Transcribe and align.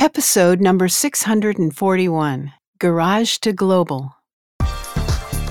Episode 0.00 0.60
number 0.60 0.86
641 0.86 2.52
Garage 2.78 3.38
to 3.38 3.52
Global. 3.52 4.14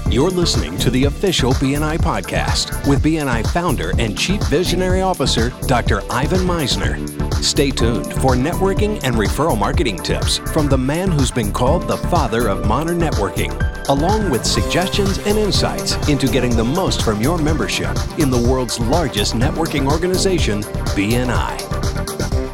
You're 0.10 0.30
listening 0.30 0.78
to 0.78 0.90
the 0.90 1.04
official 1.04 1.52
BNI 1.56 1.98
podcast 1.98 2.88
with 2.88 3.04
BNI 3.04 3.46
founder 3.52 3.92
and 4.00 4.18
chief 4.18 4.42
visionary 4.44 5.02
officer, 5.02 5.52
Dr. 5.64 6.02
Ivan 6.10 6.48
Misner. 6.48 6.96
Stay 7.44 7.72
tuned 7.72 8.06
for 8.14 8.36
networking 8.36 9.04
and 9.04 9.18
referral 9.18 9.60
marketing 9.60 9.98
tips 9.98 10.38
from 10.38 10.70
the 10.70 10.78
man 10.78 11.12
who's 11.12 11.30
been 11.30 11.52
called 11.52 11.86
the 11.86 11.98
father 11.98 12.48
of 12.48 12.66
modern 12.66 13.00
networking, 13.00 13.52
along 13.90 14.30
with 14.30 14.46
suggestions 14.46 15.18
and 15.26 15.38
insights 15.38 16.08
into 16.08 16.26
getting 16.26 16.56
the 16.56 16.64
most 16.64 17.02
from 17.04 17.20
your 17.20 17.38
membership 17.38 17.98
in 18.18 18.32
the 18.32 18.48
world's 18.50 18.80
largest 18.80 19.34
networking 19.34 19.92
organization, 19.92 20.62
BNI. 20.96 22.47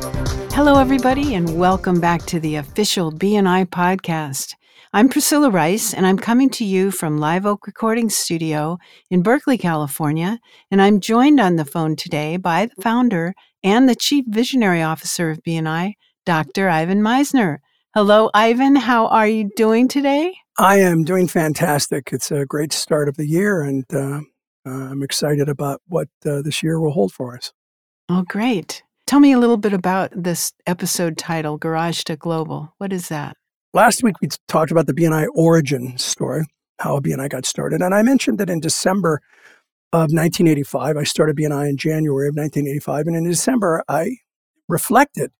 Hello, 0.55 0.79
everybody, 0.79 1.33
and 1.33 1.57
welcome 1.57 1.99
back 1.99 2.27
to 2.27 2.39
the 2.39 2.57
official 2.57 3.11
BNI 3.11 3.65
podcast. 3.65 4.53
I'm 4.93 5.09
Priscilla 5.09 5.49
Rice, 5.49 5.95
and 5.95 6.05
I'm 6.05 6.19
coming 6.19 6.47
to 6.51 6.63
you 6.63 6.91
from 6.91 7.17
Live 7.17 7.47
Oak 7.47 7.65
Recording 7.65 8.07
Studio 8.07 8.77
in 9.09 9.23
Berkeley, 9.23 9.57
California. 9.57 10.39
And 10.69 10.79
I'm 10.79 10.99
joined 10.99 11.39
on 11.39 11.55
the 11.55 11.65
phone 11.65 11.95
today 11.95 12.37
by 12.37 12.67
the 12.67 12.79
founder 12.83 13.33
and 13.63 13.89
the 13.89 13.95
Chief 13.95 14.25
Visionary 14.27 14.83
Officer 14.83 15.31
of 15.31 15.41
BNI, 15.41 15.93
Dr. 16.23 16.69
Ivan 16.69 17.01
Misner. 17.01 17.57
Hello, 17.95 18.29
Ivan. 18.35 18.75
How 18.75 19.07
are 19.07 19.27
you 19.27 19.49
doing 19.55 19.87
today? 19.87 20.35
I 20.59 20.77
am 20.77 21.03
doing 21.03 21.27
fantastic. 21.27 22.09
It's 22.13 22.29
a 22.29 22.45
great 22.45 22.73
start 22.73 23.09
of 23.09 23.17
the 23.17 23.27
year, 23.27 23.63
and 23.63 23.85
uh, 23.91 24.19
uh, 24.67 24.91
I'm 24.91 25.01
excited 25.01 25.49
about 25.49 25.81
what 25.87 26.09
uh, 26.23 26.43
this 26.43 26.61
year 26.61 26.79
will 26.79 26.91
hold 26.91 27.11
for 27.11 27.35
us. 27.35 27.51
Oh, 28.07 28.21
great. 28.21 28.83
Tell 29.05 29.19
me 29.19 29.33
a 29.33 29.39
little 29.39 29.57
bit 29.57 29.73
about 29.73 30.11
this 30.15 30.53
episode 30.65 31.17
title, 31.17 31.57
Garage 31.57 32.03
to 32.03 32.15
Global. 32.15 32.73
What 32.77 32.93
is 32.93 33.09
that? 33.09 33.35
Last 33.73 34.01
week, 34.01 34.15
we 34.21 34.29
talked 34.47 34.71
about 34.71 34.87
the 34.87 34.93
BNI 34.93 35.27
origin 35.35 35.97
story, 35.97 36.45
how 36.79 36.99
BNI 36.99 37.29
got 37.29 37.45
started. 37.45 37.81
And 37.81 37.93
I 37.93 38.01
mentioned 38.01 38.37
that 38.39 38.49
in 38.49 38.61
December 38.61 39.21
of 39.91 40.11
1985, 40.11 40.95
I 40.95 41.03
started 41.03 41.35
BNI 41.35 41.69
in 41.69 41.77
January 41.77 42.27
of 42.29 42.35
1985. 42.35 43.07
And 43.07 43.15
in 43.17 43.23
December, 43.25 43.83
I 43.89 44.17
reflected 44.69 45.31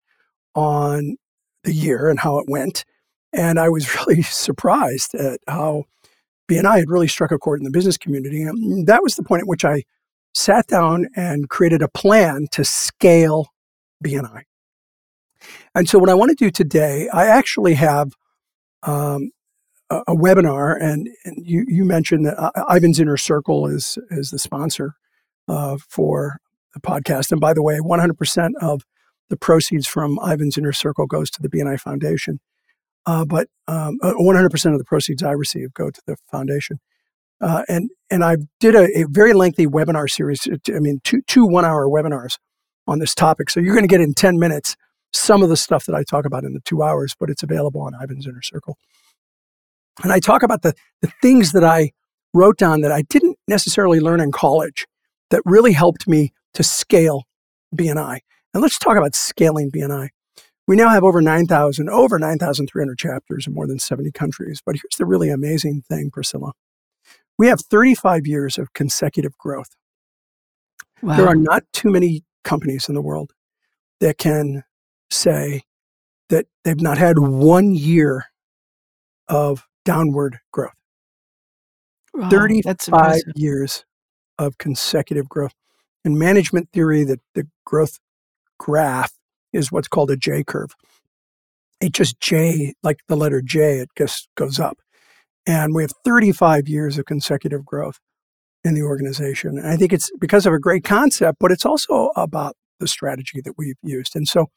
on 0.56 1.16
the 1.64 1.74
year 1.74 2.10
and 2.10 2.20
how 2.20 2.40
it 2.40 2.46
went. 2.50 2.84
And 3.32 3.60
I 3.60 3.70
was 3.70 3.96
really 4.08 4.24
surprised 4.24 5.16
at 5.16 5.40
how 5.48 5.86
BNI 6.50 6.80
had 6.80 6.90
really 6.90 7.08
struck 7.08 7.32
a 7.32 7.40
chord 7.40 7.62
in 7.62 7.64
the 7.64 7.72
business 7.72 7.98
community. 7.98 8.44
And 8.44 8.88
that 8.88 9.04
was 9.04 9.16
the 9.16 9.24
point 9.24 9.42
at 9.42 9.48
which 9.48 9.64
I 9.64 9.84
sat 10.36 10.68
down 10.68 11.08
and 11.16 11.50
created 11.50 11.82
a 11.82 11.88
plan 11.88 12.48
to 12.52 12.66
scale 12.66 13.53
BNI. 14.04 14.44
And 15.76 15.90
so, 15.90 16.00
what 16.00 16.10
I 16.10 16.14
want 16.14 16.30
to 16.30 16.36
do 16.36 16.52
today, 16.52 17.10
I 17.10 17.28
actually 17.28 17.74
have 17.76 18.14
um, 18.84 19.32
a, 19.90 20.02
a, 20.08 20.16
webinar, 20.16 20.76
and, 20.80 21.10
and 21.26 21.38
you, 21.46 21.66
you, 21.68 21.86
mentioned 21.86 22.26
that 22.26 22.38
uh, 22.38 22.52
Ivan's 22.70 23.00
Inner 23.00 23.18
Circle 23.18 23.68
is 23.68 23.98
is 24.10 24.30
the 24.30 24.40
sponsor 24.40 24.96
uh, 25.48 25.78
for 25.90 26.38
the 26.74 26.80
podcast. 26.80 27.32
And 27.32 27.42
by 27.42 27.54
the 27.54 27.64
way, 27.64 27.80
100% 27.80 28.52
of 28.62 28.84
the 29.30 29.38
proceeds 29.38 29.88
from 29.88 30.20
Ivan's 30.24 30.58
Inner 30.58 30.74
Circle 30.74 31.08
goes 31.08 31.30
to 31.32 31.42
the 31.42 31.50
BNI 31.50 31.80
Foundation. 31.80 32.40
Uh, 33.06 33.26
but 33.26 33.48
um, 33.68 34.00
100% 34.02 34.66
uh, 34.66 34.72
of 34.72 34.78
the 34.78 34.86
proceeds 34.86 35.24
I 35.24 35.32
receive 35.32 35.74
go 35.74 35.90
to 35.90 36.02
the 36.08 36.16
foundation. 36.32 36.80
Uh, 37.42 37.64
and 37.68 37.90
and 38.10 38.24
I 38.24 38.38
did 38.62 38.74
a, 38.74 38.86
a, 39.00 39.06
very 39.10 39.34
lengthy 39.34 39.68
webinar 39.68 40.10
series. 40.10 40.48
I 40.74 40.80
mean, 40.80 41.02
two 41.04 41.22
two 41.28 41.46
one 41.46 41.66
hour 41.66 41.90
webinars 41.90 42.38
on 42.88 43.00
this 43.00 43.16
topic. 43.16 43.50
So 43.50 43.60
you're 43.60 43.74
going 43.74 43.88
to 43.88 43.94
get 43.94 44.02
in 44.02 44.14
10 44.14 44.38
minutes 44.40 44.76
some 45.14 45.44
of 45.44 45.50
the 45.50 45.58
stuff 45.58 45.86
that 45.86 45.96
I 45.96 46.04
talk 46.04 46.26
about 46.26 46.44
in 46.44 46.54
the 46.54 46.60
two 46.62 46.82
hours, 46.84 47.16
but 47.20 47.30
it's 47.30 47.44
available 47.44 47.82
on 47.82 47.94
Ivan's 47.94 48.26
Inner 48.26 48.42
Circle. 48.42 48.78
And 50.04 50.12
I 50.12 50.20
talk 50.20 50.44
about 50.44 50.64
the, 50.64 50.74
the 51.02 51.12
things 51.22 51.52
that 51.52 51.64
I 51.64 51.92
wrote 52.34 52.58
down 52.58 52.82
that 52.82 52.92
I 52.92 53.04
didn't 53.04 53.38
necessarily 53.48 54.00
learn 54.00 54.20
in 54.20 54.32
college 54.32 54.88
that 55.30 55.42
really 55.46 55.72
helped 55.72 56.08
me 56.08 56.34
to 56.56 56.64
scale 56.64 57.24
BNI. 57.76 58.20
And 58.54 58.62
let's 58.62 58.80
talk 58.80 58.98
about 58.98 59.16
scaling 59.16 59.72
BNI. 59.72 60.10
We 60.68 60.76
now 60.76 60.90
have 60.90 61.04
over 61.04 61.22
9,000, 61.22 61.90
over 61.90 62.18
9,300 62.18 62.98
chapters 62.98 63.48
in 63.48 63.54
more 63.54 63.68
than 63.68 63.80
70 63.80 64.12
countries. 64.14 64.62
But 64.66 64.76
here's 64.76 64.98
the 64.98 65.06
really 65.06 65.30
amazing 65.30 65.82
thing, 65.82 66.10
Priscilla. 66.12 66.54
We 67.38 67.48
have 67.48 67.62
35 67.62 68.26
years 68.26 68.58
of 68.58 68.74
consecutive 68.74 69.38
growth. 69.38 69.76
Wow. 71.02 71.18
There 71.18 71.28
are 71.28 71.36
not 71.36 71.64
too 71.74 71.92
many 71.92 72.24
companies 72.44 72.88
in 72.88 72.96
the 72.96 73.02
world 73.02 73.32
that 74.00 74.18
can 74.18 74.64
say 75.10 75.64
that 76.30 76.46
they've 76.64 76.82
not 76.82 76.98
had 76.98 77.20
one 77.20 77.74
year 77.74 78.26
of 79.28 79.66
downward 79.86 80.40
growth. 80.52 80.74
Wow, 82.14 82.30
35 82.30 83.22
years 83.36 83.86
of 84.38 84.58
consecutive 84.58 85.28
growth. 85.28 85.54
In 86.06 86.18
management 86.18 86.70
theory, 86.72 87.04
the, 87.04 87.20
the 87.34 87.48
growth 87.66 88.00
graph 88.60 89.14
is 89.52 89.72
what's 89.72 89.88
called 89.88 90.12
a 90.12 90.18
J 90.18 90.44
curve. 90.44 90.76
It 91.80 91.94
just 91.94 92.20
J, 92.20 92.74
like 92.84 93.00
the 93.08 93.16
letter 93.16 93.42
J, 93.42 93.80
it 93.80 93.90
just 93.98 94.28
goes 94.36 94.60
up. 94.60 94.78
And 95.46 95.74
we 95.76 95.84
have 95.84 95.92
35 96.06 96.68
years 96.68 96.98
of 96.98 97.06
consecutive 97.06 97.66
growth 97.66 98.00
in 98.64 98.74
the 98.74 98.82
organization. 98.82 99.58
And 99.58 99.68
I 99.68 99.76
think 99.76 99.94
it's 99.94 100.10
because 100.20 100.46
of 100.46 100.54
a 100.54 100.60
great 100.60 100.84
concept, 100.84 101.38
but 101.40 101.52
it's 101.52 101.66
also 101.66 102.12
about 102.16 102.56
the 102.80 102.88
strategy 102.88 103.42
that 103.44 103.54
we've 103.58 103.76
used. 103.82 104.16
And 104.16 104.28
so 104.28 104.48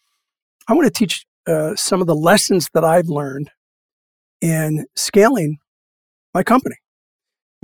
I 0.69 0.75
want 0.75 0.87
to 0.87 0.93
teach 0.93 1.25
uh, 1.47 1.75
some 1.77 2.01
of 2.01 2.07
the 2.07 2.15
lessons 2.15 2.69
that 2.75 2.85
I've 2.85 3.09
learned 3.09 3.51
in 4.41 4.87
scaling 4.95 5.59
my 6.35 6.43
company. 6.43 6.77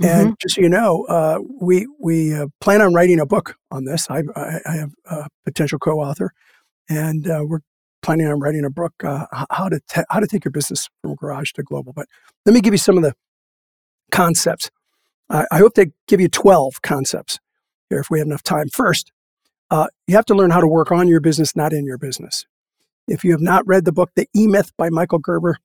Mm-hmm. 0.01 0.19
And 0.19 0.35
just 0.41 0.55
so 0.55 0.61
you 0.61 0.69
know, 0.69 1.05
uh, 1.07 1.39
we 1.61 1.87
we 1.99 2.33
uh, 2.33 2.47
plan 2.59 2.81
on 2.81 2.93
writing 2.93 3.19
a 3.19 3.25
book 3.25 3.55
on 3.71 3.85
this. 3.85 4.07
I, 4.09 4.23
I, 4.35 4.59
I 4.65 4.75
have 4.75 4.91
a 5.05 5.27
potential 5.45 5.77
co-author, 5.77 6.31
and 6.89 7.29
uh, 7.29 7.41
we're 7.43 7.59
planning 8.01 8.27
on 8.27 8.39
writing 8.39 8.65
a 8.65 8.71
book 8.71 8.93
uh, 9.03 9.27
how 9.51 9.69
to 9.69 9.79
te- 9.87 10.03
how 10.09 10.19
to 10.19 10.27
take 10.27 10.45
your 10.45 10.51
business 10.51 10.89
from 11.01 11.15
garage 11.15 11.51
to 11.53 11.63
global. 11.63 11.93
But 11.93 12.07
let 12.45 12.53
me 12.53 12.61
give 12.61 12.73
you 12.73 12.79
some 12.79 12.97
of 12.97 13.03
the 13.03 13.13
concepts 14.11 14.71
I, 15.29 15.57
hope 15.57 15.73
to 15.75 15.91
give 16.07 16.21
you 16.21 16.27
12 16.27 16.81
concepts 16.81 17.39
here 17.89 17.99
if 17.99 18.09
we 18.09 18.19
have 18.19 18.27
enough 18.27 18.43
time. 18.43 18.69
First, 18.69 19.11
uh, 19.71 19.87
you 20.07 20.15
have 20.15 20.25
to 20.25 20.35
learn 20.35 20.51
how 20.51 20.61
to 20.61 20.67
work 20.67 20.91
on 20.91 21.07
your 21.07 21.19
business, 21.19 21.55
not 21.55 21.73
in 21.73 21.85
your 21.85 21.97
business. 21.97 22.45
If 23.07 23.23
you 23.23 23.31
have 23.31 23.41
not 23.41 23.65
read 23.65 23.85
the 23.85 23.91
book, 23.91 24.11
The 24.15 24.27
E 24.35 24.47
Myth 24.47 24.71
by 24.77 24.89
Michael 24.89 25.19
Gerber, 25.19 25.57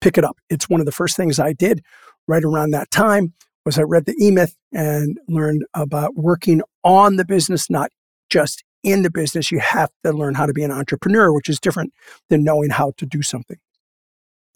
pick 0.00 0.18
it 0.18 0.24
up. 0.24 0.36
It's 0.48 0.68
one 0.68 0.80
of 0.80 0.86
the 0.86 0.92
first 0.92 1.16
things 1.16 1.38
I 1.38 1.52
did 1.52 1.82
right 2.28 2.44
around 2.44 2.72
that 2.72 2.90
time 2.90 3.32
was 3.64 3.78
I 3.78 3.82
read 3.82 4.06
The 4.06 4.16
E 4.20 4.30
Myth 4.30 4.56
and 4.72 5.18
learned 5.28 5.64
about 5.74 6.16
working 6.16 6.62
on 6.84 7.16
the 7.16 7.24
business, 7.24 7.70
not 7.70 7.90
just 8.28 8.62
in 8.82 9.02
the 9.02 9.10
business. 9.10 9.50
You 9.50 9.58
have 9.58 9.90
to 10.04 10.12
learn 10.12 10.34
how 10.34 10.46
to 10.46 10.52
be 10.52 10.62
an 10.62 10.70
entrepreneur, 10.70 11.32
which 11.32 11.48
is 11.48 11.60
different 11.60 11.92
than 12.28 12.44
knowing 12.44 12.70
how 12.70 12.92
to 12.98 13.06
do 13.06 13.22
something. 13.22 13.58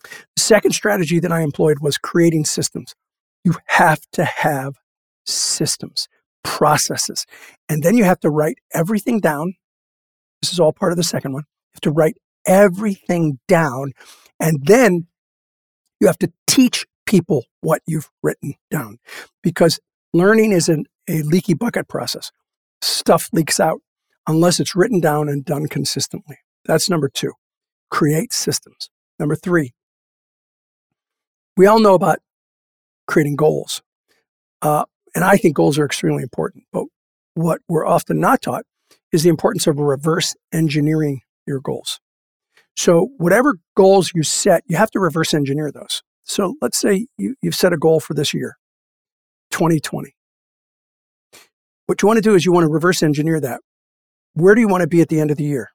The 0.03 0.43
second 0.43 0.73
strategy 0.73 1.19
that 1.21 1.33
I 1.33 1.41
employed 1.41 1.79
was 1.81 1.99
creating 1.99 2.45
systems. 2.45 2.95
You 3.45 3.55
have 3.67 4.01
to 4.13 4.25
have 4.25 4.75
systems, 5.27 6.09
processes. 6.43 7.27
And 7.69 7.83
then 7.83 7.97
you 7.97 8.05
have 8.05 8.21
to 8.21 8.31
write 8.31 8.59
everything 8.73 9.21
down. 9.21 9.55
This 10.43 10.53
is 10.53 10.61
all 10.61 10.73
part 10.73 10.93
of 10.93 10.97
the 10.97 11.05
second 11.05 11.33
one. 11.33 11.43
You 11.43 11.77
have 11.77 11.81
to 11.83 11.91
write 11.91 12.17
everything 12.47 13.39
down. 13.49 13.93
And 14.41 14.65
then 14.65 15.07
you 16.01 16.07
have 16.07 16.19
to 16.19 16.33
teach 16.47 16.87
people 17.07 17.45
what 17.61 17.83
you've 17.87 18.11
written 18.23 18.55
down 18.71 18.99
because 19.43 19.79
learning 20.13 20.53
is 20.53 20.69
an, 20.69 20.87
a 21.09 21.23
leaky 21.23 21.55
bucket 21.55 21.89
process. 21.89 22.31
Stuff 22.83 23.29
leaks 23.33 23.61
out 23.61 23.81
unless 24.27 24.61
it's 24.61 24.75
written 24.75 25.01
down 25.01 25.29
and 25.29 25.45
done 25.45 25.67
consistently. 25.67 26.39
That's 26.65 26.89
number 26.89 27.09
two. 27.09 27.33
Create 27.91 28.33
systems. 28.33 28.91
Number 29.19 29.37
three, 29.37 29.73
we 31.57 31.67
all 31.67 31.79
know 31.79 31.95
about 31.95 32.19
creating 33.07 33.37
goals. 33.37 33.83
Uh, 34.63 34.85
and 35.15 35.25
I 35.25 35.37
think 35.37 35.55
goals 35.55 35.79
are 35.79 35.85
extremely 35.85 36.23
important. 36.23 36.65
But 36.73 36.85
what 37.35 37.61
we're 37.69 37.87
often 37.87 38.21
not 38.21 38.43
taught 38.43 38.65
is 39.13 39.23
the 39.23 39.29
importance 39.29 39.67
of 39.67 39.79
reverse 39.79 40.35
engineering 40.53 41.21
your 41.47 41.61
goals. 41.61 42.01
So, 42.77 43.11
whatever 43.19 43.59
goals 43.77 44.11
you 44.15 44.25
set, 44.25 44.65
you 44.67 44.77
have 44.77 44.91
to 44.93 45.01
reverse 45.01 45.33
engineer 45.33 45.71
those. 45.71 46.03
So, 46.25 46.55
let's 46.61 46.79
say 46.79 47.07
you, 47.17 47.37
you've 47.41 47.55
set 47.55 47.73
a 47.73 47.77
goal 47.77 48.01
for 48.01 48.15
this 48.15 48.35
year, 48.35 48.57
2020. 49.51 50.15
What 51.87 52.03
you 52.03 52.09
want 52.09 52.17
to 52.19 52.23
do 52.23 52.35
is 52.35 52.45
you 52.45 52.53
want 52.53 52.65
to 52.65 52.73
reverse 52.73 53.03
engineer 53.03 53.41
that. 53.41 53.61
Where 54.33 54.55
do 54.55 54.61
you 54.61 54.69
want 54.69 54.81
to 54.81 54.89
be 54.89 55.01
at 55.01 55.09
the 55.09 55.21
end 55.21 55.31
of 55.31 55.37
the 55.37 55.45
year? 55.45 55.71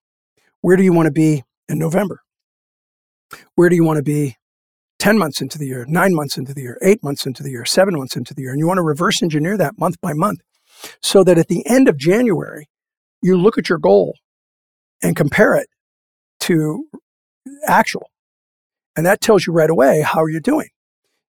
Where 0.61 0.75
do 0.75 0.83
you 0.83 0.91
want 0.91 1.05
to 1.05 1.11
be 1.11 1.43
in 1.69 1.79
November? 1.79 2.21
Where 3.55 3.69
do 3.69 3.75
you 3.75 3.85
want 3.85 3.97
to 3.97 4.03
be 4.03 4.35
10 4.99 5.17
months 5.17 5.41
into 5.41 5.57
the 5.57 5.65
year, 5.65 5.85
nine 5.87 6.13
months 6.13 6.37
into 6.37 6.53
the 6.53 6.61
year, 6.61 6.77
eight 6.83 7.01
months 7.03 7.25
into 7.25 7.41
the 7.41 7.49
year, 7.49 7.65
seven 7.65 7.97
months 7.97 8.15
into 8.15 8.33
the 8.33 8.41
year. 8.43 8.51
And 8.51 8.59
you 8.59 8.67
want 8.67 8.77
to 8.77 8.83
reverse 8.83 9.23
engineer 9.23 9.57
that 9.57 9.79
month 9.79 9.99
by 10.01 10.13
month 10.13 10.41
so 11.01 11.23
that 11.23 11.37
at 11.37 11.47
the 11.47 11.65
end 11.65 11.87
of 11.87 11.97
January, 11.97 12.67
you 13.21 13.37
look 13.37 13.57
at 13.57 13.69
your 13.69 13.77
goal 13.77 14.15
and 15.01 15.15
compare 15.15 15.55
it 15.55 15.67
to 16.41 16.85
actual. 17.67 18.09
And 18.95 19.05
that 19.05 19.21
tells 19.21 19.47
you 19.47 19.53
right 19.53 19.69
away 19.69 20.01
how 20.01 20.25
you're 20.25 20.41
doing. 20.41 20.69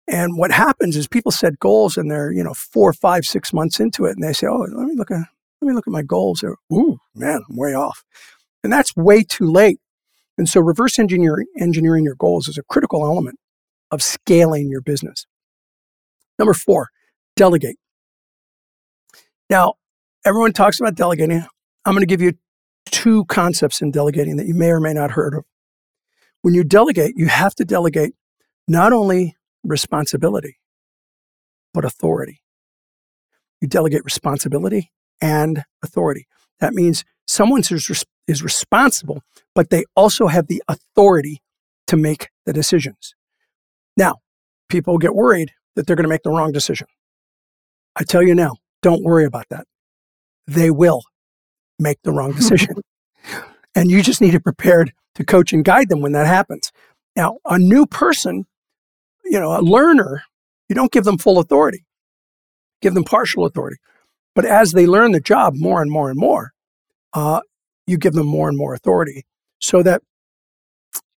And 0.08 0.38
what 0.38 0.52
happens 0.52 0.96
is 0.96 1.08
people 1.08 1.32
set 1.32 1.58
goals 1.58 1.98
and 1.98 2.12
they're, 2.12 2.32
you 2.32 2.44
know, 2.44 2.54
four, 2.54 2.94
five, 2.94 3.26
six 3.26 3.52
months 3.52 3.80
into 3.80 4.06
it 4.06 4.12
and 4.12 4.24
they 4.24 4.34
say, 4.34 4.46
Oh, 4.46 4.68
let 4.72 4.88
me 4.88 4.96
look 4.96 5.10
at 5.10 5.24
let 5.62 5.68
me 5.68 5.74
look 5.74 5.88
at 5.88 5.92
my 5.92 6.04
goals. 6.04 6.42
They're, 6.42 6.58
Ooh, 6.72 7.00
man, 7.16 7.42
I'm 7.50 7.58
way 7.58 7.74
off. 7.74 8.04
And 8.64 8.72
that's 8.72 8.96
way 8.96 9.24
too 9.24 9.52
late. 9.52 9.80
And 10.38 10.48
so 10.48 10.62
reverse 10.62 11.00
engineering 11.00 11.48
engineering 11.60 12.04
your 12.04 12.16
goals 12.16 12.48
is 12.48 12.58
a 12.60 12.64
critical 12.64 13.04
element 13.04 13.40
of 13.96 14.04
scaling 14.04 14.70
your 14.70 14.82
business. 14.82 15.26
Number 16.38 16.54
four, 16.54 16.90
delegate. 17.36 17.78
Now, 19.50 19.76
everyone 20.26 20.54
talks 20.54 20.80
about 20.80 20.96
delegating. 20.96 21.44
I'm 21.86 21.94
going 21.94 22.02
to 22.02 22.06
give 22.06 22.22
you 22.22 22.34
two 22.86 23.26
concepts 23.26 23.82
in 23.82 23.92
delegating 23.92 24.38
that 24.38 24.48
you 24.48 24.54
may 24.54 24.70
or 24.70 24.80
may 24.80 24.94
not 24.94 25.12
heard 25.12 25.34
of. 25.34 25.46
When 26.42 26.54
you 26.54 26.64
delegate, 26.64 27.14
you 27.16 27.28
have 27.28 27.56
to 27.56 27.66
delegate 27.66 28.14
not 28.68 28.94
only 28.94 29.36
responsibility, 29.64 30.58
but 31.74 31.86
authority. 31.86 32.42
You 33.62 33.68
delegate 33.68 34.04
responsibility 34.04 34.92
and 35.22 35.64
authority. 35.84 36.28
That 36.60 36.74
means 36.74 37.04
someone 37.28 37.62
is, 37.62 38.04
is 38.28 38.44
responsible, 38.44 39.22
but 39.54 39.70
they 39.70 39.86
also 39.96 40.28
have 40.28 40.48
the 40.48 40.62
authority 40.68 41.42
to 41.88 41.98
make 41.98 42.30
the 42.46 42.54
decisions. 42.54 43.16
Now, 43.98 44.16
people 44.70 44.98
get 44.98 45.16
worried 45.16 45.52
that 45.76 45.88
they're 45.88 45.96
going 45.96 46.04
to 46.04 46.10
make 46.10 46.24
the 46.24 46.32
wrong 46.32 46.52
decision. 46.52 46.88
I 47.96 48.04
tell 48.04 48.24
you 48.24 48.36
now, 48.36 48.56
don't 48.82 49.04
worry 49.04 49.26
about 49.26 49.48
that. 49.50 49.66
They 50.48 50.70
will 50.70 51.02
make 51.80 52.02
the 52.04 52.12
wrong 52.12 52.34
decision. 52.34 52.76
and 53.76 53.90
you 53.90 54.02
just 54.02 54.22
need 54.22 54.32
to 54.32 54.40
be 54.40 54.44
prepared 54.44 54.94
to 55.16 55.24
coach 55.24 55.54
and 55.54 55.64
guide 55.64 55.90
them 55.90 56.02
when 56.02 56.12
that 56.14 56.28
happens. 56.28 56.72
Now, 57.16 57.38
a 57.46 57.58
new 57.58 57.86
person, 57.86 58.46
you 59.24 59.40
know, 59.40 59.58
a 59.58 59.62
learner, 59.62 60.24
you 60.70 60.76
don't 60.76 60.92
give 60.92 61.06
them 61.06 61.18
full 61.18 61.40
authority. 61.40 61.86
Give 62.82 62.94
them 62.94 63.04
partial 63.04 63.46
authority. 63.46 63.78
But 64.34 64.46
as 64.46 64.74
they 64.74 64.86
learn 64.86 65.14
the 65.14 65.22
job 65.22 65.56
more 65.56 65.82
and 65.82 65.90
more 65.90 66.10
and 66.10 66.20
more, 66.20 66.52
uh, 67.14 67.42
you 67.88 67.98
give 67.98 68.14
them 68.14 68.28
more 68.28 68.50
and 68.50 68.58
more 68.58 68.74
authority 68.74 69.26
so 69.60 69.82
that 69.84 70.02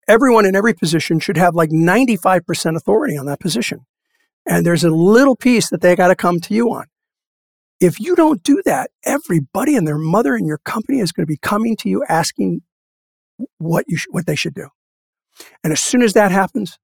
everyone 0.09 0.47
in 0.47 0.57
every 0.57 0.75
position 0.75 1.19
should 1.21 1.37
have 1.37 1.55
like 1.55 1.71
95% 1.71 2.77
authority 2.77 3.17
on 3.17 3.27
that 3.27 3.41
position. 3.41 3.87
And 4.47 4.65
there's 4.65 4.85
a 4.85 4.91
little 4.91 5.37
piece 5.37 5.71
that 5.71 5.81
they 5.81 5.97
got 5.97 6.09
to 6.09 6.17
come 6.17 6.41
to 6.41 6.55
you 6.55 6.73
on. 6.73 6.87
If 7.81 8.01
you 8.01 8.17
don't 8.17 8.43
do 8.43 8.63
that, 8.65 8.91
everybody 9.05 9.77
and 9.77 9.87
their 9.87 9.99
mother 9.99 10.37
in 10.37 10.47
your 10.47 10.59
company 10.59 11.01
is 11.01 11.13
going 11.13 11.25
to 11.25 11.31
be 11.31 11.37
coming 11.37 11.77
to 11.77 11.89
you 11.89 12.05
asking 12.09 12.63
what 13.59 13.85
you 13.89 13.99
sh- 13.99 14.07
what 14.11 14.27
they 14.27 14.37
should 14.37 14.55
do. 14.55 14.69
And 15.63 15.73
as 15.73 15.83
soon 15.83 16.03
as 16.03 16.15
that 16.15 16.31
happens, 16.31 16.79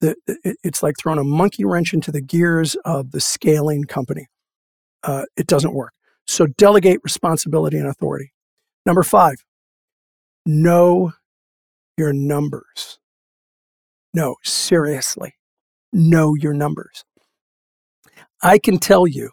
the, 0.00 0.16
it, 0.26 0.56
it's 0.62 0.82
like 0.82 0.94
throwing 0.98 1.18
a 1.18 1.24
monkey 1.24 1.64
wrench 1.64 1.92
into 1.92 2.10
the 2.10 2.22
gears 2.22 2.76
of 2.84 3.10
the 3.10 3.20
scaling 3.20 3.84
company. 3.84 4.28
Uh, 5.02 5.24
it 5.36 5.46
doesn't 5.46 5.74
work. 5.74 5.92
So 6.26 6.46
delegate 6.46 7.00
responsibility 7.04 7.76
and 7.76 7.86
authority. 7.86 8.32
Number 8.86 9.02
five, 9.02 9.36
know 10.46 11.12
your 11.96 12.12
numbers. 12.12 12.98
No, 14.14 14.36
seriously, 14.42 15.34
know 15.92 16.34
your 16.34 16.54
numbers. 16.54 17.04
I 18.42 18.58
can 18.58 18.78
tell 18.78 19.06
you 19.06 19.30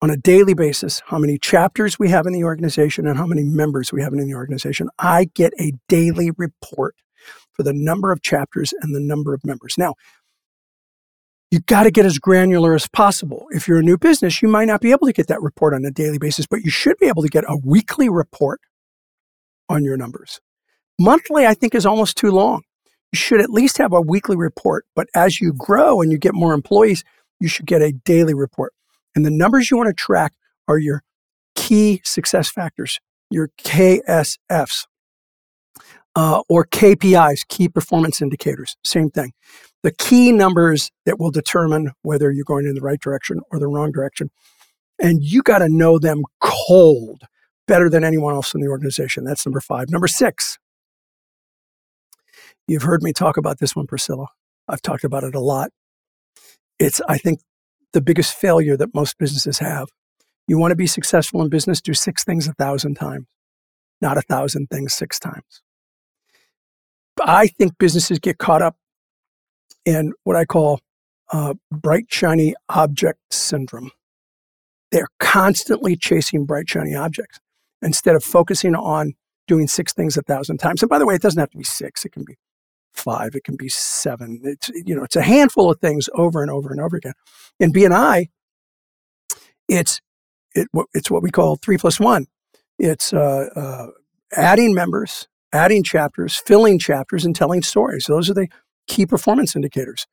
on 0.00 0.10
a 0.10 0.16
daily 0.16 0.54
basis 0.54 1.00
how 1.06 1.18
many 1.18 1.38
chapters 1.38 1.98
we 1.98 2.08
have 2.08 2.26
in 2.26 2.32
the 2.32 2.44
organization 2.44 3.06
and 3.06 3.16
how 3.16 3.26
many 3.26 3.44
members 3.44 3.92
we 3.92 4.02
have 4.02 4.12
in 4.12 4.26
the 4.26 4.34
organization. 4.34 4.88
I 4.98 5.28
get 5.34 5.52
a 5.60 5.72
daily 5.88 6.32
report 6.36 6.96
for 7.52 7.62
the 7.62 7.72
number 7.72 8.10
of 8.10 8.22
chapters 8.22 8.72
and 8.80 8.94
the 8.94 9.00
number 9.00 9.34
of 9.34 9.44
members. 9.44 9.76
Now, 9.78 9.94
you 11.52 11.60
got 11.60 11.82
to 11.82 11.90
get 11.90 12.06
as 12.06 12.18
granular 12.18 12.74
as 12.74 12.88
possible. 12.88 13.46
If 13.50 13.68
you're 13.68 13.78
a 13.78 13.82
new 13.82 13.98
business, 13.98 14.40
you 14.40 14.48
might 14.48 14.64
not 14.64 14.80
be 14.80 14.90
able 14.90 15.06
to 15.06 15.12
get 15.12 15.28
that 15.28 15.42
report 15.42 15.74
on 15.74 15.84
a 15.84 15.90
daily 15.90 16.18
basis, 16.18 16.46
but 16.46 16.62
you 16.62 16.70
should 16.70 16.96
be 16.98 17.06
able 17.06 17.22
to 17.22 17.28
get 17.28 17.44
a 17.46 17.58
weekly 17.62 18.08
report 18.08 18.60
on 19.68 19.84
your 19.84 19.96
numbers. 19.96 20.40
Monthly, 21.02 21.46
I 21.46 21.54
think, 21.54 21.74
is 21.74 21.84
almost 21.84 22.16
too 22.16 22.30
long. 22.30 22.62
You 23.12 23.18
should 23.18 23.40
at 23.40 23.50
least 23.50 23.78
have 23.78 23.92
a 23.92 24.00
weekly 24.00 24.36
report, 24.36 24.86
but 24.94 25.08
as 25.16 25.40
you 25.40 25.52
grow 25.52 26.00
and 26.00 26.12
you 26.12 26.16
get 26.16 26.32
more 26.32 26.54
employees, 26.54 27.02
you 27.40 27.48
should 27.48 27.66
get 27.66 27.82
a 27.82 27.90
daily 27.90 28.34
report. 28.34 28.72
And 29.16 29.26
the 29.26 29.30
numbers 29.30 29.68
you 29.68 29.76
want 29.76 29.88
to 29.88 29.94
track 29.94 30.32
are 30.68 30.78
your 30.78 31.02
key 31.56 32.00
success 32.04 32.48
factors, 32.48 33.00
your 33.30 33.50
KSFs, 33.58 34.86
uh, 36.14 36.42
or 36.48 36.66
KPIs, 36.66 37.48
key 37.48 37.68
performance 37.68 38.22
indicators. 38.22 38.76
Same 38.84 39.10
thing. 39.10 39.32
The 39.82 39.92
key 39.92 40.30
numbers 40.30 40.92
that 41.04 41.18
will 41.18 41.32
determine 41.32 41.90
whether 42.02 42.30
you're 42.30 42.44
going 42.44 42.66
in 42.66 42.76
the 42.76 42.80
right 42.80 43.00
direction 43.00 43.40
or 43.50 43.58
the 43.58 43.66
wrong 43.66 43.90
direction. 43.90 44.30
And 45.00 45.24
you 45.24 45.42
got 45.42 45.58
to 45.58 45.68
know 45.68 45.98
them 45.98 46.22
cold 46.40 47.22
better 47.66 47.90
than 47.90 48.04
anyone 48.04 48.34
else 48.34 48.54
in 48.54 48.60
the 48.60 48.68
organization. 48.68 49.24
That's 49.24 49.44
number 49.44 49.60
five. 49.60 49.90
Number 49.90 50.06
six, 50.06 50.58
you've 52.68 52.82
heard 52.82 53.02
me 53.02 53.12
talk 53.12 53.36
about 53.36 53.58
this 53.58 53.74
one, 53.76 53.86
Priscilla. 53.86 54.26
I've 54.68 54.82
talked 54.82 55.04
about 55.04 55.24
it 55.24 55.34
a 55.34 55.40
lot. 55.40 55.70
It's, 56.78 57.00
I 57.08 57.18
think, 57.18 57.40
the 57.92 58.00
biggest 58.00 58.34
failure 58.34 58.76
that 58.76 58.94
most 58.94 59.18
businesses 59.18 59.58
have. 59.58 59.88
You 60.48 60.58
want 60.58 60.72
to 60.72 60.76
be 60.76 60.86
successful 60.86 61.42
in 61.42 61.48
business, 61.48 61.80
do 61.80 61.94
six 61.94 62.24
things 62.24 62.48
a 62.48 62.54
thousand 62.54 62.94
times, 62.94 63.26
not 64.00 64.18
a 64.18 64.22
thousand 64.22 64.68
things 64.68 64.94
six 64.94 65.18
times. 65.18 65.62
I 67.20 67.46
think 67.46 67.78
businesses 67.78 68.18
get 68.18 68.38
caught 68.38 68.62
up 68.62 68.76
in 69.84 70.12
what 70.24 70.36
I 70.36 70.44
call 70.44 70.80
uh, 71.30 71.54
bright, 71.70 72.06
shiny 72.08 72.54
object 72.68 73.20
syndrome. 73.30 73.90
They're 74.90 75.08
constantly 75.20 75.96
chasing 75.96 76.44
bright, 76.44 76.68
shiny 76.68 76.94
objects 76.94 77.38
instead 77.80 78.14
of 78.14 78.24
focusing 78.24 78.74
on 78.74 79.14
doing 79.46 79.66
six 79.66 79.92
things 79.92 80.16
a 80.16 80.22
thousand 80.22 80.58
times. 80.58 80.82
And 80.82 80.90
by 80.90 80.98
the 80.98 81.06
way, 81.06 81.14
it 81.14 81.22
doesn't 81.22 81.40
have 81.40 81.50
to 81.50 81.58
be 81.58 81.64
six, 81.64 82.04
it 82.04 82.10
can 82.10 82.24
be 82.24 82.36
five, 82.92 83.34
it 83.34 83.44
can 83.44 83.56
be 83.56 83.68
seven. 83.68 84.40
It's, 84.44 84.68
you 84.68 84.94
know, 84.94 85.04
it's 85.04 85.16
a 85.16 85.22
handful 85.22 85.70
of 85.70 85.80
things 85.80 86.08
over 86.14 86.42
and 86.42 86.50
over 86.50 86.70
and 86.70 86.80
over 86.80 86.96
again. 86.96 87.14
In 87.58 87.72
BNI, 87.72 88.28
it's, 89.68 90.00
it, 90.54 90.68
it's 90.92 91.10
what 91.10 91.22
we 91.22 91.30
call 91.30 91.56
three 91.56 91.78
plus 91.78 91.98
one. 91.98 92.26
It's 92.78 93.12
uh, 93.12 93.48
uh, 93.54 93.86
adding 94.32 94.74
members, 94.74 95.28
adding 95.52 95.82
chapters, 95.82 96.36
filling 96.36 96.78
chapters, 96.78 97.24
and 97.24 97.34
telling 97.34 97.62
stories. 97.62 98.06
Those 98.08 98.28
are 98.28 98.34
the 98.34 98.48
key 98.86 99.06
performance 99.06 99.54
indicators 99.56 100.06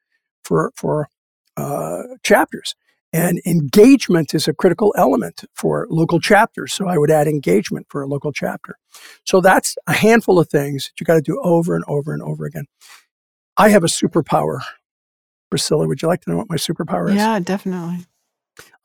for, 0.44 0.72
for 0.76 1.10
uh, 1.58 2.04
chapters. 2.24 2.76
And 3.12 3.42
engagement 3.46 4.36
is 4.36 4.48
a 4.48 4.54
critical 4.54 4.94
element 4.96 5.44
for 5.56 5.88
local 5.90 6.20
chapters. 6.20 6.74
So 6.74 6.88
I 6.88 6.98
would 6.98 7.10
add 7.10 7.28
engagement 7.28 7.88
for 7.90 8.02
a 8.02 8.08
local 8.08 8.32
chapter. 8.32 8.78
So 9.26 9.42
that's 9.42 9.76
a 9.88 9.94
handful 9.94 10.38
of 10.38 10.50
things 10.50 10.86
that 10.86 11.00
you 11.00 11.06
got 11.06 11.16
to 11.16 11.22
do 11.22 11.42
over 11.44 11.76
and 11.76 11.84
over 11.88 12.14
and 12.14 12.22
over 12.22 12.46
again. 12.46 12.66
I 13.58 13.70
have 13.70 13.84
a 13.84 13.88
superpower. 13.88 14.60
Priscilla, 15.50 15.88
would 15.88 16.02
you 16.02 16.08
like 16.08 16.22
to 16.22 16.30
know 16.30 16.38
what 16.38 16.50
my 16.50 16.58
superpower 16.58 17.10
is? 17.10 17.16
Yeah, 17.16 17.40
definitely. 17.40 18.06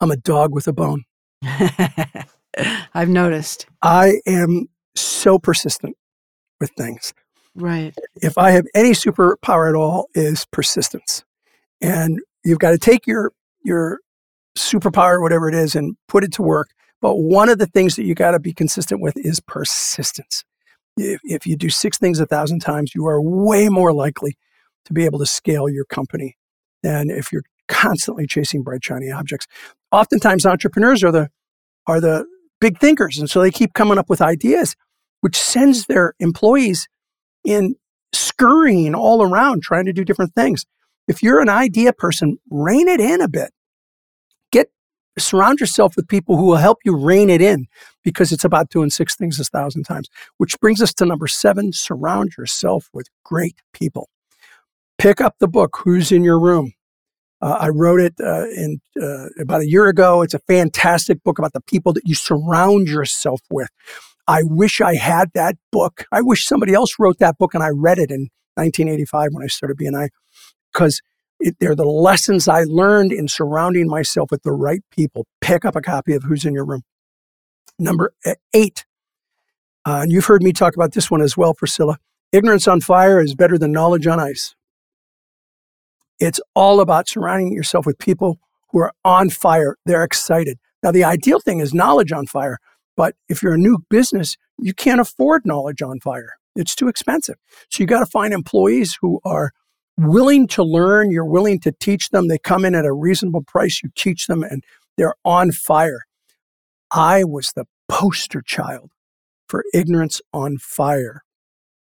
I'm 0.01 0.09
a 0.09 0.17
dog 0.17 0.53
with 0.53 0.67
a 0.67 0.73
bone. 0.73 1.03
I've 2.93 3.09
noticed. 3.09 3.67
I 3.81 4.21
am 4.25 4.67
so 4.95 5.37
persistent 5.37 5.95
with 6.59 6.71
things. 6.71 7.13
Right. 7.53 7.93
If 8.21 8.37
I 8.37 8.51
have 8.51 8.65
any 8.73 8.91
superpower 8.91 9.69
at 9.69 9.75
all 9.75 10.09
is 10.13 10.45
persistence. 10.51 11.23
And 11.81 12.19
you've 12.43 12.59
got 12.59 12.71
to 12.71 12.77
take 12.77 13.05
your 13.05 13.31
your 13.63 13.99
superpower, 14.57 15.21
whatever 15.21 15.47
it 15.49 15.55
is, 15.55 15.75
and 15.75 15.95
put 16.07 16.23
it 16.23 16.33
to 16.33 16.41
work. 16.41 16.69
But 17.01 17.15
one 17.17 17.49
of 17.49 17.59
the 17.59 17.67
things 17.67 17.95
that 17.95 18.05
you 18.05 18.15
got 18.15 18.31
to 18.31 18.39
be 18.39 18.53
consistent 18.53 19.01
with 19.01 19.13
is 19.17 19.39
persistence. 19.39 20.43
If, 20.97 21.19
if 21.23 21.45
you 21.45 21.57
do 21.57 21.69
six 21.69 21.97
things 21.97 22.19
a 22.19 22.25
thousand 22.25 22.59
times, 22.59 22.95
you 22.95 23.05
are 23.05 23.21
way 23.21 23.69
more 23.69 23.93
likely 23.93 24.37
to 24.85 24.93
be 24.93 25.05
able 25.05 25.19
to 25.19 25.25
scale 25.25 25.67
your 25.67 25.85
company 25.85 26.37
than 26.83 27.09
if 27.09 27.31
you're 27.31 27.43
constantly 27.67 28.27
chasing 28.27 28.63
bright 28.63 28.83
shiny 28.83 29.11
objects. 29.11 29.47
Oftentimes, 29.91 30.45
entrepreneurs 30.45 31.03
are 31.03 31.11
the 31.11 31.29
are 31.87 31.99
the 31.99 32.25
big 32.59 32.79
thinkers, 32.79 33.17
and 33.17 33.29
so 33.29 33.41
they 33.41 33.51
keep 33.51 33.73
coming 33.73 33.97
up 33.97 34.09
with 34.09 34.21
ideas, 34.21 34.75
which 35.21 35.37
sends 35.37 35.85
their 35.85 36.13
employees 36.19 36.87
in 37.43 37.75
scurrying 38.13 38.95
all 38.95 39.21
around 39.21 39.61
trying 39.61 39.85
to 39.85 39.93
do 39.93 40.03
different 40.03 40.33
things. 40.33 40.65
If 41.07 41.21
you're 41.21 41.41
an 41.41 41.49
idea 41.49 41.93
person, 41.93 42.37
rein 42.49 42.87
it 42.87 42.99
in 42.99 43.21
a 43.21 43.27
bit 43.27 43.51
surround 45.17 45.59
yourself 45.59 45.95
with 45.95 46.07
people 46.07 46.37
who 46.37 46.45
will 46.45 46.57
help 46.57 46.79
you 46.83 46.95
rein 46.95 47.29
it 47.29 47.41
in 47.41 47.67
because 48.03 48.31
it's 48.31 48.43
about 48.43 48.69
doing 48.69 48.89
six 48.89 49.15
things 49.15 49.39
a 49.39 49.43
thousand 49.45 49.83
times. 49.83 50.09
Which 50.37 50.59
brings 50.59 50.81
us 50.81 50.93
to 50.95 51.05
number 51.05 51.27
seven 51.27 51.71
surround 51.73 52.33
yourself 52.37 52.89
with 52.93 53.07
great 53.23 53.61
people. 53.73 54.09
Pick 54.97 55.21
up 55.21 55.35
the 55.39 55.47
book, 55.47 55.79
Who's 55.83 56.11
in 56.11 56.23
Your 56.23 56.39
Room? 56.39 56.73
Uh, 57.41 57.57
I 57.59 57.69
wrote 57.69 57.99
it 57.99 58.13
uh, 58.19 58.45
in 58.47 58.79
uh, 59.01 59.27
about 59.39 59.61
a 59.61 59.69
year 59.69 59.87
ago. 59.87 60.21
It's 60.21 60.33
a 60.33 60.39
fantastic 60.39 61.21
book 61.23 61.37
about 61.37 61.53
the 61.53 61.61
people 61.61 61.93
that 61.93 62.03
you 62.05 62.15
surround 62.15 62.87
yourself 62.87 63.41
with. 63.51 63.69
I 64.27 64.41
wish 64.43 64.81
I 64.81 64.95
had 64.95 65.29
that 65.33 65.55
book. 65.71 66.05
I 66.11 66.21
wish 66.21 66.47
somebody 66.47 66.73
else 66.73 66.95
wrote 66.97 67.19
that 67.19 67.37
book 67.37 67.53
and 67.53 67.63
I 67.63 67.69
read 67.69 67.99
it 67.99 68.09
in 68.09 68.29
1985 68.55 69.29
when 69.31 69.43
I 69.43 69.47
started 69.47 69.77
BNI 69.77 70.09
because 70.73 71.01
they're 71.59 71.75
the 71.75 71.85
lessons 71.85 72.47
I 72.47 72.63
learned 72.63 73.11
in 73.11 73.27
surrounding 73.27 73.87
myself 73.87 74.31
with 74.31 74.43
the 74.43 74.51
right 74.51 74.81
people. 74.91 75.25
Pick 75.41 75.65
up 75.65 75.75
a 75.75 75.81
copy 75.81 76.13
of 76.13 76.23
Who's 76.23 76.45
in 76.45 76.53
Your 76.53 76.65
Room. 76.65 76.83
Number 77.77 78.13
eight, 78.53 78.85
uh, 79.85 79.99
and 80.03 80.11
you've 80.11 80.25
heard 80.25 80.41
me 80.41 80.53
talk 80.53 80.75
about 80.75 80.93
this 80.93 81.11
one 81.11 81.21
as 81.21 81.37
well, 81.37 81.53
Priscilla. 81.53 81.97
Ignorance 82.31 82.67
on 82.67 82.81
fire 82.81 83.21
is 83.21 83.35
better 83.35 83.57
than 83.57 83.71
knowledge 83.71 84.07
on 84.07 84.19
ice. 84.19 84.55
It's 86.19 86.39
all 86.55 86.79
about 86.79 87.09
surrounding 87.09 87.53
yourself 87.53 87.85
with 87.85 87.99
people 87.99 88.39
who 88.71 88.79
are 88.79 88.93
on 89.03 89.29
fire. 89.29 89.75
They're 89.85 90.03
excited. 90.03 90.57
Now, 90.81 90.91
the 90.91 91.03
ideal 91.03 91.39
thing 91.39 91.59
is 91.59 91.73
knowledge 91.73 92.11
on 92.11 92.25
fire, 92.25 92.57
but 92.95 93.15
if 93.29 93.43
you're 93.43 93.53
a 93.53 93.59
new 93.59 93.79
business, 93.89 94.37
you 94.57 94.73
can't 94.73 95.01
afford 95.01 95.45
knowledge 95.45 95.81
on 95.81 95.99
fire. 95.99 96.33
It's 96.55 96.75
too 96.75 96.87
expensive. 96.87 97.35
So 97.69 97.83
you 97.83 97.87
got 97.87 97.99
to 97.99 98.05
find 98.05 98.33
employees 98.33 98.97
who 99.01 99.19
are 99.25 99.51
willing 99.97 100.47
to 100.47 100.63
learn. 100.63 101.11
You're 101.11 101.25
willing 101.25 101.59
to 101.61 101.71
teach 101.71 102.09
them. 102.09 102.27
They 102.27 102.37
come 102.37 102.65
in 102.65 102.75
at 102.75 102.85
a 102.85 102.93
reasonable 102.93 103.43
price. 103.43 103.81
You 103.83 103.89
teach 103.95 104.27
them 104.27 104.43
and 104.43 104.63
they're 104.97 105.15
on 105.23 105.51
fire. 105.51 106.01
I 106.91 107.23
was 107.23 107.51
the 107.55 107.65
poster 107.87 108.41
child 108.41 108.91
for 109.47 109.63
ignorance 109.73 110.21
on 110.33 110.57
fire 110.57 111.23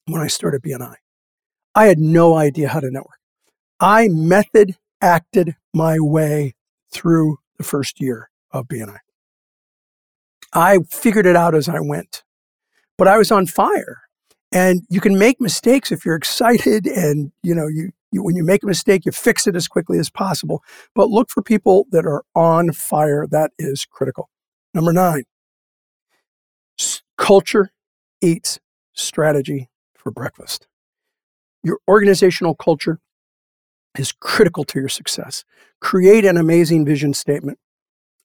when 0.08 0.22
I 0.22 0.28
started 0.28 0.62
BNI. 0.62 0.96
I 1.76 1.86
had 1.86 2.00
no 2.00 2.36
idea 2.36 2.70
how 2.70 2.80
to 2.80 2.92
network. 2.92 3.20
I 3.80 4.08
method 4.10 4.76
acted 5.02 5.56
my 5.74 5.98
way 6.00 6.56
through 6.92 7.38
the 7.58 7.64
first 7.64 8.02
year 8.02 8.30
of 8.52 8.68
BNI. 8.68 8.98
I 10.54 10.80
figured 10.90 11.26
it 11.26 11.36
out 11.36 11.54
as 11.54 11.70
I 11.70 11.80
went, 11.80 12.24
but 12.98 13.08
I 13.08 13.18
was 13.18 13.32
on 13.32 13.46
fire. 13.46 14.02
And 14.52 14.82
you 14.90 15.00
can 15.00 15.18
make 15.18 15.40
mistakes 15.40 15.92
if 15.92 16.06
you're 16.06 16.16
excited 16.16 16.88
and, 16.88 17.32
you 17.44 17.54
know, 17.54 17.68
you, 17.68 17.92
you, 18.12 18.24
when 18.24 18.36
you 18.36 18.44
make 18.44 18.64
a 18.64 18.68
mistake, 18.68 19.06
you 19.06 19.12
fix 19.12 19.46
it 19.48 19.56
as 19.56 19.68
quickly 19.68 20.00
as 20.00 20.10
possible. 20.10 20.64
But 20.96 21.10
look 21.10 21.30
for 21.30 21.44
people 21.44 21.86
that 21.92 22.06
are 22.06 22.24
on 22.36 22.72
fire. 22.72 23.28
That 23.30 23.52
is 23.60 23.86
critical. 23.86 24.30
Number 24.74 24.94
nine, 24.94 25.24
culture 27.18 27.72
eats 28.22 28.60
strategy 28.94 29.70
for 29.96 30.12
breakfast. 30.12 30.68
Your 31.64 31.80
organizational 31.88 32.56
culture 32.56 33.00
is 33.98 34.12
critical 34.12 34.64
to 34.66 34.80
your 34.80 34.90
success. 34.90 35.44
Create 35.82 36.26
an 36.26 36.38
amazing 36.38 36.86
vision 36.86 37.14
statement. 37.14 37.60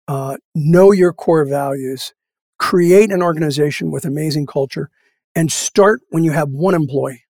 Uh, 0.07 0.37
know 0.55 0.93
your 0.93 1.13
core 1.13 1.45
values. 1.45 2.15
Create 2.59 3.11
an 3.11 3.23
organization 3.23 3.91
with 3.91 4.05
amazing 4.05 4.47
culture 4.47 4.91
and 5.35 5.51
start 5.51 6.01
when 6.11 6.25
you 6.25 6.33
have 6.33 6.49
one 6.49 6.75
employee, 6.75 7.25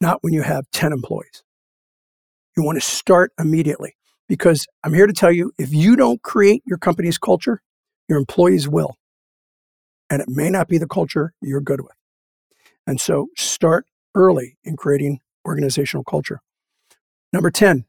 not 0.00 0.18
when 0.22 0.32
you 0.32 0.42
have 0.42 0.64
10 0.72 0.92
employees. 0.92 1.42
You 2.56 2.64
want 2.64 2.76
to 2.76 2.86
start 2.86 3.32
immediately 3.38 3.96
because 4.28 4.66
I'm 4.84 4.94
here 4.94 5.06
to 5.06 5.12
tell 5.12 5.32
you 5.32 5.52
if 5.58 5.72
you 5.72 5.96
don't 5.96 6.22
create 6.22 6.62
your 6.66 6.78
company's 6.78 7.18
culture, 7.18 7.62
your 8.08 8.18
employees 8.18 8.68
will. 8.68 8.96
And 10.10 10.20
it 10.20 10.28
may 10.28 10.50
not 10.50 10.68
be 10.68 10.78
the 10.78 10.88
culture 10.88 11.32
you're 11.40 11.60
good 11.60 11.80
with. 11.80 11.92
And 12.86 13.00
so 13.00 13.28
start 13.36 13.86
early 14.14 14.58
in 14.64 14.76
creating 14.76 15.20
organizational 15.46 16.04
culture. 16.04 16.40
Number 17.32 17.50
10, 17.50 17.84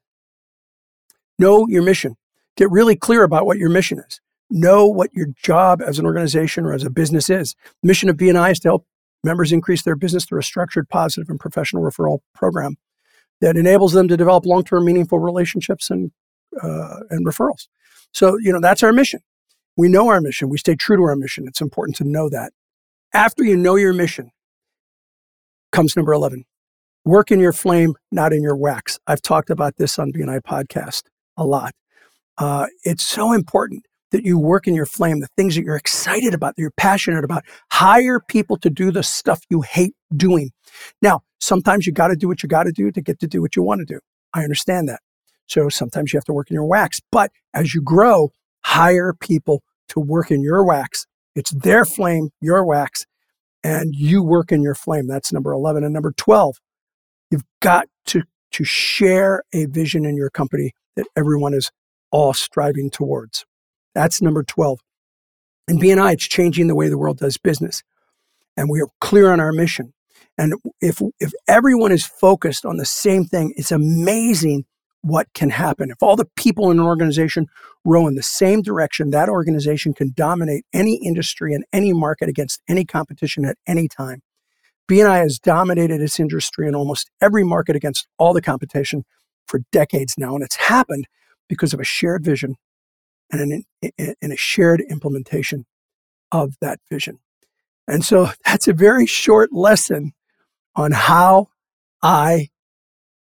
know 1.37 1.67
your 1.67 1.83
mission. 1.83 2.15
Get 2.55 2.71
really 2.71 2.95
clear 2.95 3.23
about 3.23 3.45
what 3.45 3.57
your 3.57 3.69
mission 3.69 3.99
is. 3.99 4.21
Know 4.49 4.85
what 4.85 5.13
your 5.13 5.27
job 5.35 5.81
as 5.81 5.99
an 5.99 6.05
organization 6.05 6.65
or 6.65 6.73
as 6.73 6.83
a 6.83 6.89
business 6.89 7.29
is. 7.29 7.55
Mission 7.81 8.07
of 8.07 8.17
BNI 8.17 8.51
is 8.51 8.59
to 8.61 8.69
help 8.69 8.85
members 9.23 9.51
increase 9.51 9.83
their 9.83 9.95
business 9.95 10.25
through 10.25 10.39
a 10.39 10.43
structured, 10.43 10.89
positive, 10.89 11.29
and 11.29 11.39
professional 11.39 11.83
referral 11.83 12.19
program 12.33 12.75
that 13.41 13.57
enables 13.57 13.93
them 13.93 14.07
to 14.07 14.17
develop 14.17 14.45
long-term, 14.45 14.85
meaningful 14.85 15.19
relationships 15.19 15.89
and 15.89 16.11
uh, 16.61 16.99
and 17.09 17.25
referrals. 17.25 17.67
So, 18.13 18.37
you 18.37 18.53
know, 18.53 18.59
that's 18.61 18.83
our 18.83 18.93
mission. 18.93 19.21
We 19.75 19.89
know 19.89 20.07
our 20.09 20.21
mission. 20.21 20.49
We 20.49 20.57
stay 20.57 20.75
true 20.75 20.97
to 20.97 21.03
our 21.03 21.15
mission. 21.15 21.47
It's 21.47 21.61
important 21.61 21.97
to 21.97 22.03
know 22.03 22.29
that. 22.29 22.53
After 23.13 23.43
you 23.43 23.57
know 23.57 23.75
your 23.75 23.93
mission, 23.93 24.31
comes 25.71 25.95
number 25.95 26.13
11. 26.13 26.45
Work 27.05 27.31
in 27.31 27.39
your 27.39 27.53
flame, 27.53 27.95
not 28.11 28.31
in 28.31 28.43
your 28.43 28.55
wax. 28.55 28.99
I've 29.07 29.21
talked 29.21 29.49
about 29.49 29.77
this 29.77 29.99
on 29.99 30.13
BNI 30.13 30.41
podcast 30.41 31.03
a 31.35 31.45
lot. 31.45 31.73
Uh, 32.37 32.67
it's 32.83 33.03
so 33.03 33.33
important 33.33 33.85
that 34.13 34.23
you 34.23 34.37
work 34.37 34.67
in 34.67 34.75
your 34.75 34.85
flame, 34.85 35.19
the 35.19 35.27
things 35.35 35.55
that 35.55 35.63
you're 35.63 35.75
excited 35.75 36.35
about, 36.35 36.55
that 36.55 36.61
you're 36.61 36.71
passionate 36.77 37.23
about. 37.25 37.43
Hire 37.71 38.19
people 38.19 38.57
to 38.57 38.69
do 38.69 38.91
the 38.91 39.01
stuff 39.01 39.41
you 39.49 39.61
hate 39.61 39.95
doing. 40.15 40.51
Now, 41.01 41.21
sometimes 41.39 41.87
you 41.87 41.93
got 41.93 42.09
to 42.09 42.15
do 42.15 42.27
what 42.27 42.43
you 42.43 42.47
got 42.47 42.63
to 42.63 42.71
do 42.71 42.91
to 42.91 43.01
get 43.01 43.19
to 43.19 43.27
do 43.27 43.41
what 43.41 43.55
you 43.55 43.63
want 43.63 43.79
to 43.79 43.85
do. 43.85 43.99
I 44.31 44.43
understand 44.43 44.87
that. 44.87 45.01
So 45.47 45.67
sometimes 45.67 46.13
you 46.13 46.17
have 46.17 46.25
to 46.25 46.33
work 46.33 46.51
in 46.51 46.53
your 46.53 46.65
wax. 46.65 47.01
But 47.11 47.31
as 47.55 47.73
you 47.73 47.81
grow, 47.81 48.29
hire 48.63 49.13
people 49.19 49.63
to 49.89 49.99
work 49.99 50.29
in 50.29 50.43
your 50.43 50.63
wax. 50.63 51.07
It's 51.35 51.51
their 51.51 51.83
flame, 51.83 52.29
your 52.39 52.63
wax, 52.63 53.07
and 53.63 53.95
you 53.95 54.21
work 54.21 54.51
in 54.51 54.61
your 54.61 54.75
flame. 54.75 55.07
That's 55.07 55.33
number 55.33 55.51
11. 55.51 55.83
And 55.83 55.91
number 55.91 56.13
12, 56.15 56.57
you've 57.31 57.45
got 57.61 57.87
to, 58.05 58.21
to 58.51 58.63
share 58.63 59.41
a 59.53 59.65
vision 59.65 60.05
in 60.05 60.15
your 60.15 60.29
company 60.29 60.73
that 60.95 61.07
everyone 61.15 61.55
is 61.55 61.71
all 62.11 62.33
striving 62.33 62.91
towards. 62.91 63.43
That's 63.93 64.21
number 64.21 64.43
12. 64.43 64.79
In 65.67 65.79
BNI, 65.79 66.13
it's 66.13 66.27
changing 66.27 66.67
the 66.67 66.75
way 66.75 66.89
the 66.89 66.97
world 66.97 67.19
does 67.19 67.37
business. 67.37 67.83
And 68.57 68.69
we 68.69 68.81
are 68.81 68.89
clear 69.01 69.31
on 69.31 69.39
our 69.39 69.51
mission. 69.51 69.93
And 70.37 70.53
if, 70.81 71.01
if 71.19 71.31
everyone 71.47 71.91
is 71.91 72.05
focused 72.05 72.65
on 72.65 72.77
the 72.77 72.85
same 72.85 73.25
thing, 73.25 73.53
it's 73.55 73.71
amazing 73.71 74.65
what 75.01 75.27
can 75.33 75.49
happen. 75.49 75.91
If 75.91 76.01
all 76.01 76.15
the 76.15 76.29
people 76.35 76.71
in 76.71 76.79
an 76.79 76.85
organization 76.85 77.47
row 77.85 78.07
in 78.07 78.15
the 78.15 78.23
same 78.23 78.61
direction, 78.61 79.11
that 79.11 79.29
organization 79.29 79.93
can 79.93 80.13
dominate 80.15 80.65
any 80.73 80.95
industry 80.95 81.53
and 81.53 81.65
any 81.73 81.93
market 81.93 82.29
against 82.29 82.61
any 82.67 82.85
competition 82.85 83.45
at 83.45 83.57
any 83.67 83.87
time. 83.87 84.21
BNI 84.89 85.19
has 85.19 85.39
dominated 85.39 86.01
its 86.01 86.19
industry 86.19 86.67
in 86.67 86.75
almost 86.75 87.09
every 87.21 87.43
market 87.43 87.75
against 87.75 88.07
all 88.17 88.33
the 88.33 88.41
competition 88.41 89.03
for 89.45 89.61
decades 89.71 90.15
now. 90.17 90.35
And 90.35 90.43
it's 90.43 90.55
happened 90.55 91.05
because 91.47 91.73
of 91.73 91.79
a 91.79 91.85
shared 91.85 92.23
vision 92.23 92.55
and, 93.41 93.63
an, 93.81 94.15
and 94.21 94.33
a 94.33 94.37
shared 94.37 94.81
implementation 94.89 95.65
of 96.31 96.55
that 96.61 96.79
vision. 96.89 97.19
And 97.87 98.03
so 98.03 98.29
that's 98.45 98.67
a 98.67 98.73
very 98.73 99.05
short 99.05 99.51
lesson 99.51 100.13
on 100.75 100.91
how 100.91 101.47
I 102.01 102.49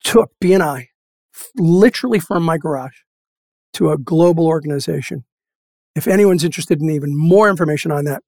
took 0.03 0.31
BNI 0.43 0.87
literally 1.55 2.19
from 2.19 2.43
my 2.43 2.57
garage 2.57 2.99
to 3.73 3.91
a 3.91 3.97
global 3.97 4.47
organization. 4.47 5.23
If 5.95 6.07
anyone's 6.07 6.43
interested 6.43 6.81
in 6.81 6.89
even 6.89 7.15
more 7.15 7.49
information 7.49 7.91
on 7.91 8.05
that, 8.05 8.23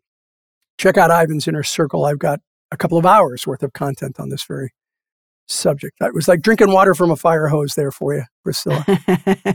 check 0.77 0.97
out 0.97 1.11
Ivan's 1.11 1.47
Inner 1.47 1.63
Circle. 1.63 2.05
I've 2.05 2.19
got 2.19 2.39
a 2.71 2.77
couple 2.77 2.97
of 2.97 3.05
hours 3.05 3.47
worth 3.47 3.63
of 3.63 3.73
content 3.73 4.19
on 4.19 4.29
this 4.29 4.43
very 4.43 4.73
subject. 5.49 5.97
That 5.99 6.13
was 6.13 6.27
like 6.27 6.41
drinking 6.41 6.71
water 6.71 6.93
from 6.93 7.11
a 7.11 7.15
fire 7.15 7.47
hose 7.47 7.75
there 7.75 7.91
for 7.91 8.13
you, 8.13 8.23
Priscilla. 8.43 8.85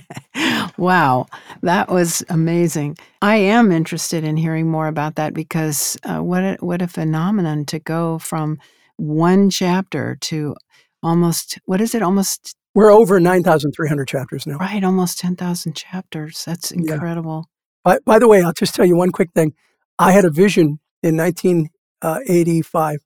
wow, 0.77 1.27
that 1.63 1.89
was 1.89 2.25
amazing. 2.29 2.97
I 3.23 3.37
am 3.37 3.73
interested 3.73 4.25
in 4.25 4.37
hearing 4.37 4.71
more 4.71 4.89
about 4.89 5.15
that 5.17 5.35
because 5.35 5.97
uh, 6.05 6.19
what 6.19 6.43
a, 6.43 6.57
what 6.61 6.83
a 6.83 6.89
phenomenon 6.89 7.65
to 7.67 7.79
go 7.79 8.19
from 8.19 8.59
one 8.97 9.51
chapter 9.51 10.17
to 10.21 10.55
almost 11.03 11.59
what 11.67 11.81
is 11.81 11.95
it 11.95 12.03
almost 12.03 12.55
we're 12.75 12.91
over 12.91 13.19
9300 13.21 14.07
chapters 14.07 14.47
now 14.47 14.57
right 14.57 14.85
almost 14.85 15.19
10000 15.19 15.75
chapters 15.75 16.45
that's 16.45 16.71
incredible 16.71 17.49
yeah. 17.85 17.95
by, 17.95 17.99
by 18.07 18.19
the 18.21 18.29
way 18.29 18.41
i'll 18.41 18.53
just 18.53 18.73
tell 18.73 18.87
you 18.87 18.97
one 18.97 19.11
quick 19.11 19.33
thing 19.33 19.53
i 19.99 20.13
had 20.13 20.25
a 20.25 20.31
vision 20.31 20.79
in 21.03 21.17
1985 21.17 23.01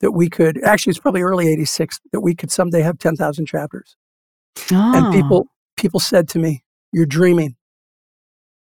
that 0.00 0.12
we 0.12 0.28
could 0.28 0.62
actually 0.64 0.92
it's 0.92 1.00
probably 1.00 1.22
early 1.22 1.48
86 1.48 2.00
that 2.12 2.20
we 2.20 2.34
could 2.34 2.50
someday 2.50 2.82
have 2.82 2.98
10,000 2.98 3.46
chapters. 3.46 3.96
Oh. 4.72 4.96
And 4.96 5.06
ah. 5.06 5.12
people 5.12 5.46
people 5.76 6.00
said 6.00 6.28
to 6.30 6.38
me, 6.38 6.64
"You're 6.92 7.06
dreaming." 7.06 7.56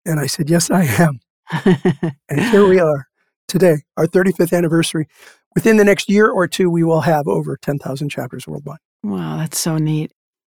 And 0.06 0.20
I 0.20 0.28
said, 0.28 0.50
"Yes, 0.50 0.70
I 0.70 0.84
am." 0.84 1.20
and 2.30 2.40
here 2.40 2.68
we 2.68 2.80
are 2.80 3.08
today, 3.48 3.84
our 3.98 4.08
35th 4.08 4.56
anniversary. 4.56 5.08
Within 5.54 5.78
the 5.78 5.86
next 5.86 6.10
year 6.10 6.30
or 6.30 6.48
two 6.48 6.70
we 6.70 6.84
will 6.84 7.02
have 7.02 7.28
over 7.28 7.58
10,000 7.58 8.10
chapters 8.10 8.48
worldwide. 8.48 8.80
Wow, 9.04 9.38
that's 9.38 9.60
so 9.60 9.78
neat. 9.78 10.12